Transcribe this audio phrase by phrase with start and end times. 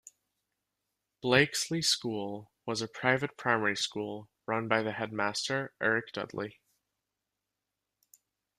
[1.21, 6.59] Blakesley School was a private primary school run by the Headmaster Eric Dudley.